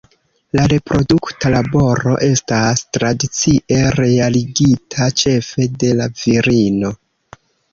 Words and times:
La 0.59 0.63
reprodukta 0.71 1.51
laboro 1.55 2.13
estas 2.29 2.81
tradicie 2.97 3.83
realigita 3.99 5.11
ĉefe 5.25 5.69
de 5.85 5.93
la 6.01 6.09
virino. 6.23 6.95